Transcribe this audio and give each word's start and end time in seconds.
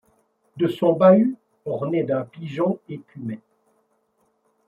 De 0.57 0.67
son 0.67 0.93
bahut, 0.93 1.37
orné 1.63 2.01
d’un 2.01 2.23
pigeon, 2.25 2.79
écumait; 2.89 3.39